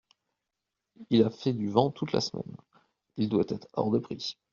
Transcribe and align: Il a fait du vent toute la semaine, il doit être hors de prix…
Il 1.11 1.23
a 1.23 1.29
fait 1.29 1.53
du 1.53 1.69
vent 1.69 1.91
toute 1.91 2.11
la 2.11 2.21
semaine, 2.21 2.55
il 3.17 3.29
doit 3.29 3.45
être 3.49 3.67
hors 3.73 3.91
de 3.91 3.99
prix… 3.99 4.35